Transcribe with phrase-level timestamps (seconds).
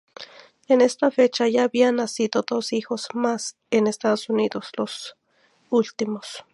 [0.67, 5.15] En esta fecha ya habían nacido dos hijos más, en Estados Unidos, los
[5.69, 6.43] últimos.